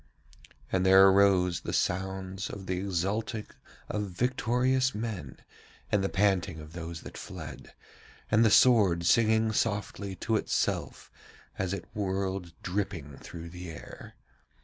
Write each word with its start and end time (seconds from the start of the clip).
And 0.71 0.83
there 0.83 1.07
arose 1.09 1.59
the 1.59 1.73
sounds 1.73 2.49
of 2.49 2.65
the 2.65 2.79
exulting 2.79 3.45
of 3.87 4.09
victorious 4.09 4.95
men, 4.95 5.37
and 5.91 6.03
the 6.03 6.09
panting 6.09 6.59
of 6.59 6.73
those 6.73 7.01
that 7.01 7.19
fled, 7.19 7.75
and 8.31 8.43
the 8.43 8.49
sword 8.49 9.05
singing 9.05 9.51
softly 9.51 10.15
to 10.15 10.37
itself 10.37 11.11
as 11.59 11.71
it 11.71 11.85
whirled 11.93 12.53
dripping 12.63 13.17
through 13.17 13.49
the 13.49 13.69
air. 13.69 14.15